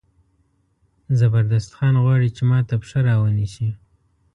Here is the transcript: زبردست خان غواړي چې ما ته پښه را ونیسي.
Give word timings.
زبردست 1.19 1.69
خان 1.77 1.95
غواړي 2.03 2.29
چې 2.35 2.43
ما 2.49 2.59
ته 2.67 2.73
پښه 2.81 2.99
را 3.07 3.15
ونیسي. 3.23 3.69